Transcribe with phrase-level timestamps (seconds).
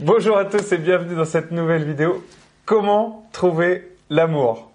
[0.00, 2.22] Bonjour à tous et bienvenue dans cette nouvelle vidéo.
[2.64, 4.70] Comment trouver l'amour?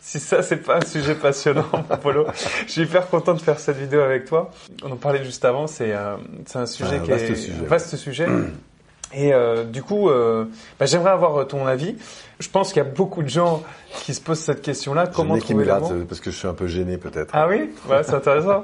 [0.00, 1.66] Si ça c'est pas un sujet passionnant,
[2.02, 2.26] Polo,
[2.66, 4.52] je suis hyper content de faire cette vidéo avec toi.
[4.84, 6.14] On en parlait juste avant, c'est euh,
[6.54, 7.64] un sujet Un qui vaste est sujet.
[7.66, 8.26] vaste sujet.
[9.14, 10.44] Et euh, du coup, euh,
[10.78, 11.96] bah, j'aimerais avoir ton avis.
[12.38, 13.64] Je pense qu'il y a beaucoup de gens
[14.04, 15.08] qui se posent cette question-là.
[15.08, 15.88] Comment ai qui me trouver l'amour?
[15.90, 17.30] grattent, parce que je suis un peu gêné peut-être.
[17.34, 18.62] Ah oui, ouais, c'est intéressant.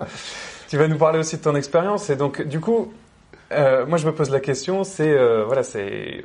[0.69, 2.93] tu vas nous parler aussi de ton expérience et donc du coup,
[3.53, 6.23] euh, moi je me pose la question, c'est euh, voilà, c'est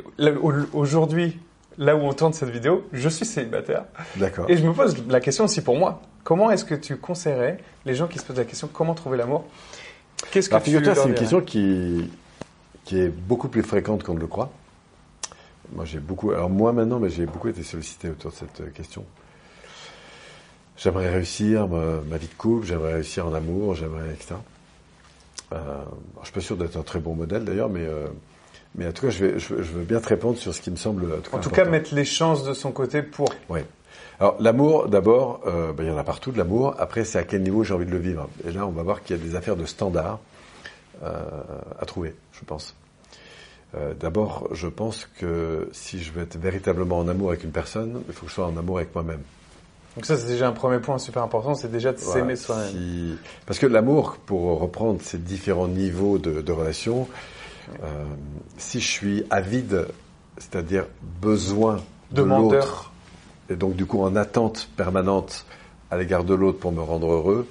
[0.73, 1.40] aujourd'hui
[1.77, 3.86] là où on tourne cette vidéo, je suis célibataire
[4.18, 4.50] D'accord.
[4.50, 6.02] et je me pose la question aussi pour moi.
[6.23, 9.45] Comment est-ce que tu conseillerais les gens qui se posent la question comment trouver l'amour?
[10.31, 12.09] Qu'est-ce que Alors, tu figure-toi, leur c'est une question qui,
[12.86, 14.52] qui est beaucoup plus fréquente qu'on ne le croit.
[15.73, 19.05] Moi, j'ai beaucoup, alors moi maintenant, mais j'ai beaucoup été sollicité autour de cette question.
[20.78, 24.36] J'aimerais réussir ma, ma vie de couple, j'aimerais réussir en amour, j'aimerais, etc.
[25.53, 25.57] Euh,
[26.21, 28.07] je suis pas sûr d'être un très bon modèle d'ailleurs, mais, euh,
[28.75, 30.61] mais en tout cas, je, vais, je, veux- je veux bien te répondre sur ce
[30.61, 31.05] qui me semble.
[31.05, 31.72] En tout cas, En tout cas, important.
[31.72, 33.30] mettre les chances de son côté pour.
[33.50, 33.59] Oui.
[34.19, 36.75] Alors l'amour, d'abord, euh, ben, il y en a partout de l'amour.
[36.80, 38.30] Après, c'est à quel niveau j'ai envie de le vivre.
[38.47, 40.19] Et là, on va voir qu'il y a des affaires de standard
[41.03, 41.19] euh,
[41.80, 42.75] à trouver, je pense.
[43.75, 48.02] Euh, d'abord, je pense que si je veux être véritablement en amour avec une personne,
[48.08, 49.22] il faut que je sois en amour avec moi-même.
[49.95, 52.22] Donc ça c'est déjà un premier point super important, c'est déjà de Voilà.
[52.22, 52.69] s'aimer soi-même.
[52.72, 57.08] Si- Parce que l'amour, pour reprendre ces différents niveaux de, de relation,
[57.83, 58.03] euh,
[58.58, 59.88] si je suis avide,
[60.38, 60.85] c'est-à-dire
[61.22, 61.80] besoin
[62.11, 62.91] de l'autre,
[63.50, 65.45] et donc du coup en attente permanente
[65.91, 67.47] à l'égard de l'autre pour me rendre heureux,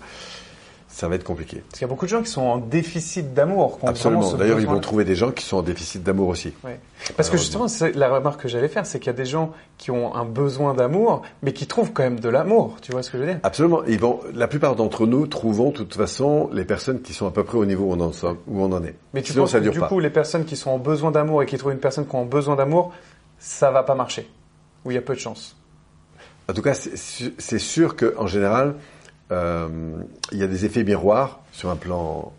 [0.93, 1.57] ça va être compliqué.
[1.69, 3.79] Parce qu'il y a beaucoup de gens qui sont en déficit d'amour.
[3.85, 4.35] Absolument.
[4.35, 6.53] D'ailleurs, ils vont trouver des gens qui sont en déficit d'amour aussi.
[6.63, 6.79] Ouais.
[7.17, 9.91] Parce que justement, la remarque que j'allais faire, c'est qu'il y a des gens qui
[9.91, 12.77] ont un besoin d'amour, mais qui trouvent quand même de l'amour.
[12.83, 13.41] Tu vois ce que je veux dire?
[13.43, 13.83] Absolument.
[13.89, 17.31] Ils vont, la plupart d'entre nous trouvons de toute façon les personnes qui sont à
[17.31, 18.95] peu près au niveau où on en, sommes- où on en est.
[19.15, 19.89] Mais tu Sinon, penses ça que dure du pas.
[19.89, 22.23] coup, les personnes qui sont en besoin d'amour et qui trouvent une personne qui a
[22.25, 22.93] besoin d'amour,
[23.39, 24.29] ça va pas marcher?
[24.85, 25.57] Ou il y a peu de chance
[26.49, 28.75] En tout cas, c'est sûr qu'en général,
[29.31, 29.69] euh,
[30.33, 32.33] il y a des effets miroirs sur un plan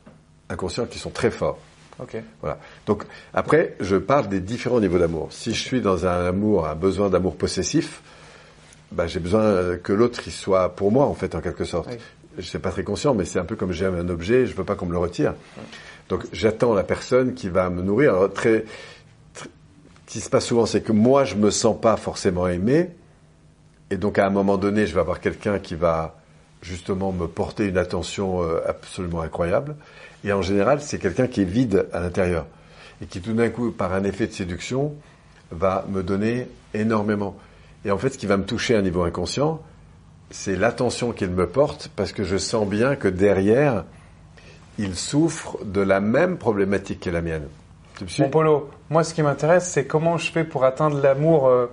[0.50, 1.58] inconscient qui sont très forts.
[2.00, 2.18] Ok.
[2.42, 2.58] Voilà.
[2.88, 5.28] Donc après, je parle des différents niveaux d'amour.
[5.32, 8.02] Si je suis dans un amour, un besoin d'amour possessif,
[8.92, 11.90] bah, j'ai besoin euh, que l'autre il soit pour moi en fait en quelque sorte.
[11.92, 11.98] Oui.
[12.38, 14.64] Je suis pas très conscient, mais c'est un peu comme j'aime un objet, je veux
[14.64, 15.36] pas qu'on me le retire.
[16.10, 18.16] Donc j'attends la personne qui va me nourrir.
[18.16, 18.66] Alors, très,
[19.36, 19.50] très-
[20.08, 22.90] ce qui se passe souvent, c'est que moi je me sens pas forcément aimé,
[23.92, 26.20] et donc à un moment donné, je vais avoir quelqu'un qui va
[26.64, 29.76] justement me porter une attention euh, absolument incroyable.
[30.24, 32.48] Et en général, c'est quelqu'un qui est vide à l'intérieur
[33.02, 34.94] et qui tout d'un coup, par un effet de séduction,
[35.52, 37.36] va me donner énormément.
[37.86, 39.62] Et en fait, ce qui va me toucher à un niveau inconscient,
[40.32, 43.84] c'est l'attention qu'il me porte parce que je sens bien que derrière,
[44.80, 47.48] il souffre de la même problématique que la mienne.
[48.18, 51.68] Bon, Polo, moi, ce qui m'intéresse, c'est comment je fais pour atteindre l'amour, euh,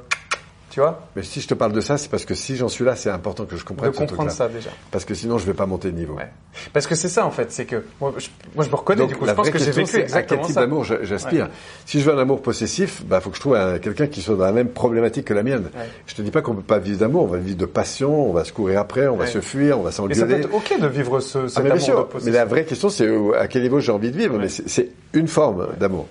[0.70, 2.84] tu vois Mais si je te parle de ça, c'est parce que si j'en suis
[2.84, 4.70] là, c'est important que je De comprenne ce comprendre ça déjà.
[4.90, 6.14] Parce que sinon, je vais pas monter de niveau.
[6.14, 6.28] Ouais.
[6.72, 9.08] Parce que c'est ça, en fait, c'est que moi je, moi, je me reconnais, Donc,
[9.10, 10.60] du coup, la je pense que j'ai vécu c'est à exactement quel type ça.
[10.62, 11.48] d'amour j'aspire.
[11.86, 14.36] Si je veux un amour possessif, bah, faut que je trouve un- quelqu'un qui soit
[14.36, 15.64] dans la même problématique que la mienne.
[15.74, 15.88] Ouais.
[16.06, 18.32] Je te dis pas qu'on peut pas vivre d'amour, on va vivre de passion, on
[18.32, 20.34] va se courir après, on va se fuir, on va Et ça peut s'engueuler.
[20.40, 22.08] être ok de vivre ce, cet Ah, mais amour de sûr.
[22.24, 23.08] Mais la vraie question, c'est
[23.38, 24.38] à quel niveau j'ai envie de vivre.
[24.38, 26.06] Mais c'est- une forme d'amour.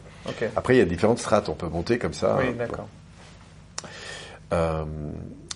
[0.56, 1.48] Après, il y a différentes strates.
[1.50, 2.38] On peut monter comme ça.
[2.40, 2.88] Oui, d'accord.
[4.54, 4.86] Euh,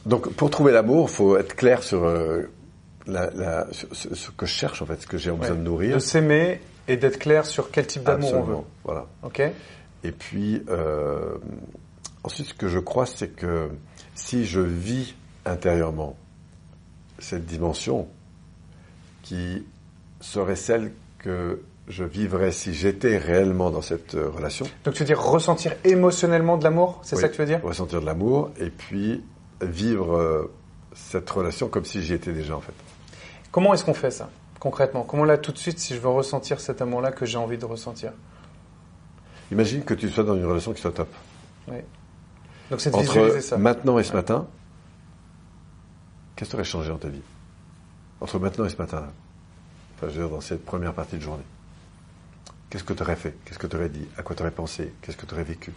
[0.05, 2.43] donc, pour trouver l'amour, faut être clair sur, euh,
[3.07, 5.57] la, la- sur ce, ce que je cherche, en fait, ce que j'ai besoin Ouais.
[5.57, 5.95] de nourrir.
[5.95, 8.55] De s'aimer et d'être clair sur quel type d'amour on veut.
[8.83, 9.07] Voilà.
[9.23, 9.41] Ok
[10.03, 11.35] Et puis, euh,
[12.23, 13.69] ensuite, ce que je crois, c'est que
[14.15, 15.15] si je vis
[15.45, 16.15] intérieurement
[17.19, 18.07] cette dimension
[19.21, 19.65] qui
[20.19, 25.05] serait celle que je vivrais si j'étais réellement dans cette euh, relation, Donc tu veux
[25.07, 27.21] dire ressentir émotionnellement de l'amour C'est Oui.
[27.21, 27.61] ça que tu veux dire?
[27.63, 29.23] ressentir de l'amour, et puis
[29.61, 30.51] vivre euh,
[30.93, 32.73] cette relation comme si j'y étais déjà en fait.
[33.51, 34.29] Comment est-ce qu'on fait ça
[34.59, 35.03] concrètement?
[35.03, 37.65] Comment là tout de suite si je veux ressentir cet amour-là que j'ai envie de
[37.65, 38.13] ressentir?
[39.51, 41.09] Imagine que tu sois dans une relation qui soit top.
[42.71, 43.57] Donc c'est de visualiser Entre ça.
[43.57, 44.47] maintenant et ce matin,
[46.35, 47.21] qu'est-ce qui aurait changé dans ta vie?
[48.21, 49.11] Entre maintenant et ce matin, là.
[49.97, 51.43] enfin je veux dire dans cette première partie de journée.
[52.73, 53.35] Qu'est-ce que tu aurais fait?
[53.45, 54.07] Qu'est-ce que tu aurais dit?
[54.17, 54.91] À quoi tu aurais pensé?
[55.03, 55.71] Qu'est-ce que tu aurais vécu?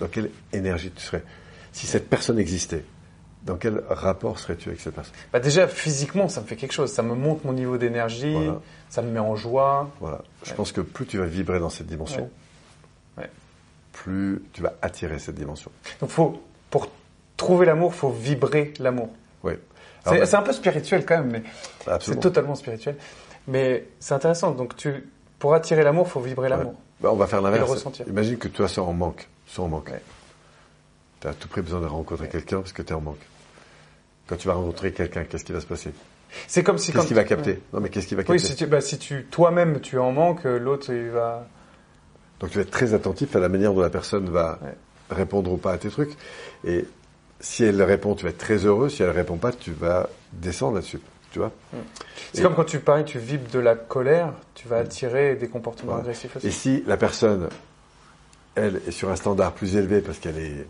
[0.00, 1.22] Dans quelle énergie tu serais?
[1.70, 2.84] Si cette personne existait,
[3.44, 5.14] dans quel rapport serais-tu avec cette personne?
[5.32, 8.60] Bah déjà physiquement ça me fait quelque chose, ça me monte mon niveau d'énergie, Voilà.
[8.88, 9.88] ça me met en joie.
[10.00, 10.22] Voilà.
[10.42, 10.56] Je Ouais.
[10.56, 12.28] pense que plus tu vas vibrer dans cette dimension,
[13.16, 13.22] Ouais.
[13.22, 13.30] Ouais.
[13.92, 15.70] plus tu vas attirer cette dimension.
[16.00, 16.90] Donc faut pour
[17.36, 19.10] trouver l'amour, faut vibrer l'amour.
[19.44, 19.52] Oui.
[20.04, 21.42] C'est un peu spirituel quand même, mais
[22.00, 22.96] c'est totalement spirituel.
[23.46, 24.50] Mais c'est intéressant.
[24.50, 25.04] Donc tu
[25.38, 26.74] Pour attirer l'amour, il faut vibrer l'amour.
[27.00, 27.70] Bah, on va faire l'inverse.
[27.70, 28.06] ressentir.
[28.08, 29.28] Imagine que toi, c'est en manque.
[29.46, 29.88] C'est en manque.
[29.90, 30.02] Ouais.
[31.20, 32.30] Tu as à tout prix besoin de rencontrer Ouais.
[32.30, 33.20] quelqu'un parce que tu es en manque.
[34.26, 35.90] Quand tu vas rencontrer quelqu'un, qu'est-ce qui va se passer?
[36.46, 37.60] C'est comme si Qu'est-ce qu'il va capter?
[37.72, 38.46] Non, mais qu'est-ce qu'il va Oui, capter?
[38.48, 41.46] si tu, bah, si tu toi-même tu en manques, euh, l'autre il va.
[42.40, 44.74] Donc tu vas être très attentif à la manière dont la personne va Ouais.
[45.16, 46.14] répondre ou pas à tes trucs.
[46.64, 46.84] Et
[47.40, 48.88] si elle répond, tu vas être très heureux.
[48.90, 51.00] Si elle répond pas, tu vas descendre là-dessus.
[51.32, 51.52] Tu vois
[52.32, 55.48] C'est Et- comme quand tu paries, tu vibres de la colère, tu vas attirer des
[55.48, 56.52] comportements agressifs Et aussi.
[56.52, 57.48] si la personne,
[58.54, 60.66] elle, est sur un standard plus élevé parce qu'elle est,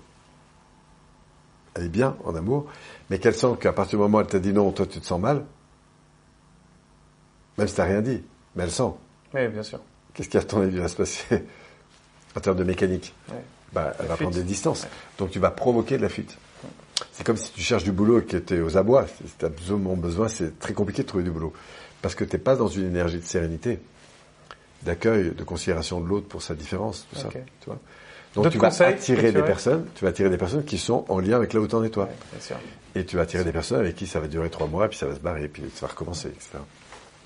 [1.75, 2.67] elle est bien en amour,
[3.09, 5.07] mais qu'elle sent qu'à partir du moment où elle t'a dit non, toi tu te
[5.07, 5.45] sens mal,
[7.57, 8.23] même si t'as rien dit,
[8.57, 8.91] mais elle sent.
[9.35, 9.81] Oui, bien sûr.
[10.15, 11.45] Qu'est-ce qui à ton avis va se passer
[12.37, 13.15] en termes de mécanique?
[13.31, 13.37] Ouais.
[13.73, 14.29] bah, Elle La va fuite.
[14.29, 14.83] prendre des distances.
[14.83, 14.89] Ouais.
[15.19, 16.37] Donc tu vas provoquer de la fuite.
[17.13, 19.07] C'est comme si tu cherches du boulot et que tu es aux abois.
[19.07, 21.53] Si tu as absolument besoin, c'est très compliqué de trouver du boulot.
[22.03, 23.81] Parce que tu n'es pas dans une énergie de sérénité,
[24.83, 27.29] d'accueil, de considération de l'autre pour sa différence, tout ça.
[27.29, 27.39] Ok.
[27.61, 27.79] Tu vois
[28.35, 31.37] Donc tu vas attirer des personnes, tu vas attirer des personnes qui sont en lien
[31.37, 32.05] avec là où t'en es toi.
[32.05, 32.57] Ouais, bien sûr.
[32.95, 35.07] Et tu vas attirer des personnes avec qui ça va durer trois mois, puis ça
[35.07, 36.59] va se barrer, puis ça va recommencer, etc.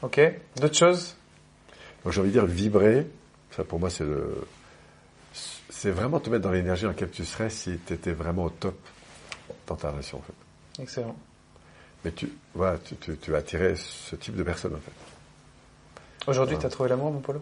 [0.03, 0.21] Ok.
[0.61, 1.17] D'autres choses?
[2.05, 3.07] Donc j'ai envie de dire vibrer,
[3.51, 4.35] ça pour moi c'est le
[5.71, 8.51] c'est vraiment te mettre dans l'énergie dans laquelle tu serais si tu étais vraiment au
[8.51, 8.77] top
[9.67, 10.83] dans ta relation en fait.
[10.83, 11.17] Excellent.
[12.05, 16.31] Mais tu voilà, tu, tu, tu vas attirer ce type de personne en fait.
[16.31, 16.61] Aujourd'hui, Ouais.
[16.61, 17.41] tu as trouvé l'amour, mon Polo?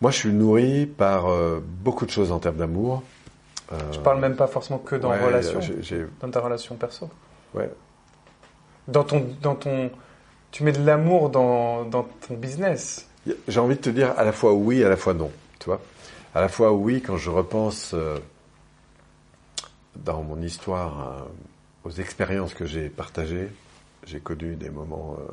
[0.00, 3.02] Moi je suis nourri par euh, beaucoup de choses en termes d'amour.
[3.72, 5.60] Euh, Je parle même pas forcément que dans ouais, relation,
[6.20, 7.08] dans ta relation perso.
[7.54, 7.70] ouais,
[8.88, 9.90] Dans ton, dans ton,
[10.50, 13.06] tu mets de l'amour dans, dans ton business.
[13.46, 15.30] J'ai envie de te dire à la fois oui, à la fois non.
[15.58, 15.80] Tu vois
[16.34, 18.18] À la fois oui, quand je repense euh,
[20.04, 21.22] dans mon histoire euh,
[21.84, 23.48] aux expériences que j'ai partagées,
[24.06, 25.24] j'ai connu des moments euh,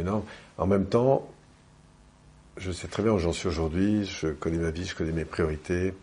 [0.00, 0.24] énormes.
[0.58, 1.28] En même temps,
[2.56, 5.24] je sais très bien où j'en suis aujourd'hui, je connais ma vie, je connais mes
[5.24, 5.94] priorités,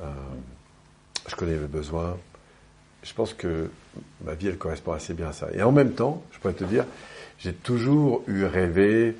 [0.00, 0.04] euh,
[1.28, 2.16] je connais mes besoins.
[3.02, 3.70] Je pense que
[4.24, 5.48] ma vie, elle correspond assez bien à ça.
[5.52, 6.84] Et en même temps, je pourrais te dire,
[7.38, 9.16] j'ai toujours eu rêvé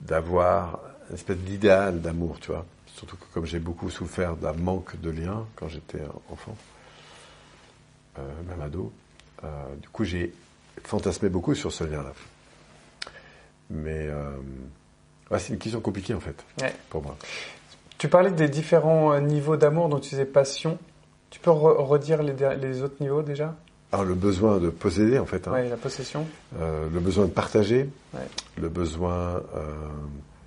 [0.00, 2.64] d'avoir une espèce d'idéal d'amour, tu vois.
[2.86, 6.56] Surtout que comme j'ai beaucoup souffert d'un manque de lien quand j'étais enfant,
[8.18, 8.92] euh, même ado,
[9.44, 9.48] euh,
[9.80, 10.32] du coup j'ai
[10.84, 12.12] fantasmé beaucoup sur ce lien-là.
[13.70, 14.30] Mais euh,
[15.30, 16.74] ouais, c'est une question compliquée en fait, Ouais.
[16.90, 17.16] pour moi.
[17.98, 20.78] Tu parlais des différents euh, niveaux d'amour dont tu disais passion.
[21.30, 23.54] Tu peux re- redire les, autres niveaux déjà?
[23.92, 25.52] Alors le besoin de posséder en fait, hein.
[25.52, 26.26] Ouais, la possession.
[26.58, 27.88] Le besoin de partager,
[28.56, 29.42] le besoin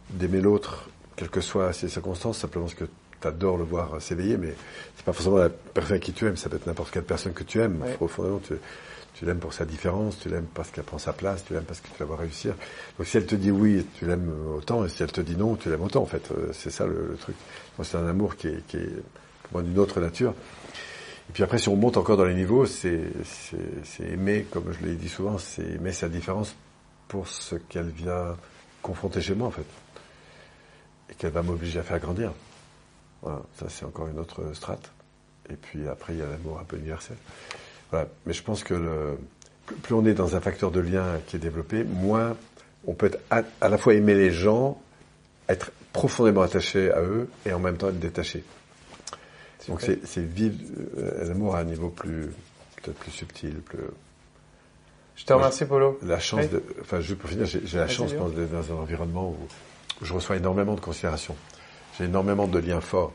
[0.10, 2.86] d'aimer l'autre, quelles que soient ses circonstances, simplement parce que
[3.22, 4.54] tu adores le voir s'éveiller, mais
[4.96, 7.44] c'est pas forcément la personne qui tu aimes, ça peut être n'importe quelle personne que
[7.44, 7.82] tu aimes.
[7.82, 7.94] Ouais.
[7.94, 8.54] Profondément, tu,
[9.16, 11.80] tu l'aimes pour sa différence, tu l'aimes parce qu'elle prend sa place, tu l'aimes parce
[11.80, 12.56] que tu la vois réussir.
[12.98, 15.56] Donc si elle te dit oui, tu l'aimes autant, et si elle te dit non,
[15.56, 16.30] tu l'aimes autant en fait.
[16.32, 17.36] Euh, C'est ça le, le truc.
[17.82, 18.90] C'est un amour qui est, qui est
[19.44, 20.34] pour moi d'une autre nature.
[21.30, 24.74] Et puis après, si on monte encore dans les niveaux, c'est c'est- c'est aimer, comme
[24.78, 26.54] je l'ai dit souvent, c'est aimer sa différence
[27.08, 28.36] pour ce qu'elle vient
[28.82, 29.66] confronter chez moi, en fait.
[31.14, 32.32] Et qu'elle va m'obliger à faire grandir.
[33.22, 34.92] Voilà, ça c'est encore une autre strate.
[35.50, 37.16] Et puis après, il y a l'amour un peu universel.
[37.92, 38.08] Voilà.
[38.26, 39.18] Mais je pense que le,
[39.84, 42.36] plus- on est dans un facteur de lien qui est développé, moins
[42.88, 44.82] on peut être à, à la fois aimer les gens,
[45.48, 48.44] être profondément attaché à eux, et en même temps être détaché.
[49.70, 50.58] Donc c'est vivre
[50.98, 52.28] euh, l'amour à un niveau plus
[52.82, 53.80] peut-être plus subtil, plus
[55.16, 55.98] Je te remercie, Polo.
[56.04, 56.50] la chance Oui.
[56.50, 58.26] de enfin juste pour finir, j'ai la chance je Léo.
[58.26, 59.38] pense d'être dans un environnement où
[60.02, 61.36] je reçois énormément de considération.
[61.98, 63.14] J'ai énormément de liens forts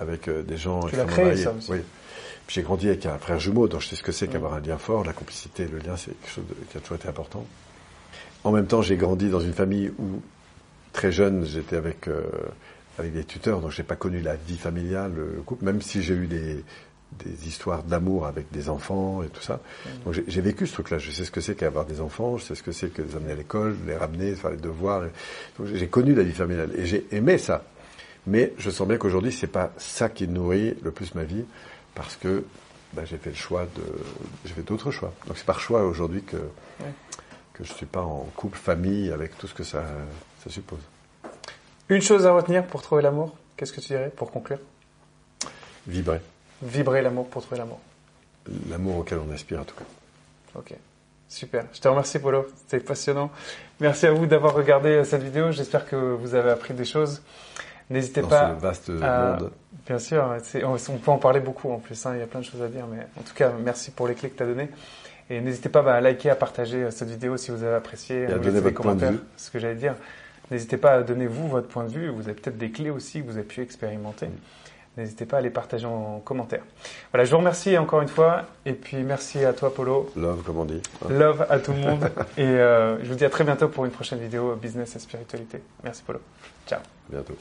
[0.00, 1.42] avec euh, des gens Tu qui l'as créé, mariés.
[1.44, 1.70] ça aussi.
[1.72, 1.78] Oui.
[2.48, 4.76] J'ai grandi avec un frère jumeau, donc je sais ce que c'est qu'avoir un lien
[4.76, 7.46] fort, la complicité, le lien, c'est quelque chose de- qui a toujours été important.
[8.44, 10.20] En même temps, j'ai grandi dans une famille où
[10.92, 12.22] très jeune, j'étais avec euh,
[12.98, 16.14] avec des tuteurs, donc j'ai pas connu la vie familiale, le couple, même si j'ai
[16.14, 16.62] eu des
[17.18, 19.60] des histoires d'amour avec des enfants et tout ça.
[20.04, 20.98] Donc j'ai- vécu ce truc-là.
[20.98, 23.14] Je sais ce que c'est qu'avoir des enfants, je sais ce que c'est que les
[23.16, 25.02] amener à l'école, les ramener, faire les devoirs.
[25.58, 27.64] Donc j'ai connu la vie familiale et j'ai aimé ça.
[28.26, 31.44] Mais je sens bien qu'aujourd'hui c'est pas ça qui nourrit le plus ma vie
[31.94, 32.44] parce que
[32.92, 33.82] bah, j'ai fait le choix de,
[34.44, 35.12] j'ai fait d'autres choix.
[35.26, 36.36] Donc c'est par choix aujourd'hui que
[37.54, 39.84] que je suis pas en couple, famille, avec tout ce que ça
[40.42, 40.80] ça suppose.
[41.88, 44.58] Une chose à retenir pour trouver l'amour, qu'est-ce que tu dirais pour conclure?
[45.86, 46.20] Vibrer,
[46.62, 47.80] Vibrer l'amour pour trouver l'amour.
[48.70, 49.84] l'amour auquel on aspire en tout cas.
[50.54, 50.74] Ok,
[51.28, 51.64] super.
[51.72, 52.46] Je te remercie, Polo.
[52.56, 53.30] C'était passionnant.
[53.80, 55.50] Merci à vous d'avoir regardé euh, cette vidéo.
[55.50, 57.22] J'espère que vous avez appris des choses.
[57.90, 58.54] N'hésitez Dans pas.
[58.56, 59.50] ce vaste à- monde.
[59.86, 62.06] Bien sûr, c'est- on, peut en parler beaucoup en plus.
[62.06, 64.06] hein, il y a plein de choses à dire, mais en tout cas, merci pour
[64.06, 64.68] les clés que tu as données.
[65.30, 68.34] Et n'hésitez pas bah, à liker, à partager cette vidéo si vous avez apprécié, à
[68.34, 69.18] à donner votre point de commentaires, vue.
[69.36, 69.94] ce que j'allais dire.
[70.50, 72.08] N'hésitez pas à donner vous votre point de vue.
[72.10, 74.28] Vous avez peut-être des clés aussi que vous avez pu expérimenter.
[74.96, 76.62] N'hésitez pas à les partager en commentaire.
[77.12, 78.42] Voilà, je vous remercie encore une fois.
[78.66, 80.10] Et puis merci à toi, Polo.
[80.16, 80.82] Love, comme on dit.
[81.08, 82.10] Love à tout le monde.
[82.36, 85.62] Et euh, je vous dis à très bientôt pour une prochaine vidéo Business et Spiritualité.
[85.82, 86.20] Merci, Polo.
[86.66, 86.80] Ciao.
[86.80, 87.36] À bientôt.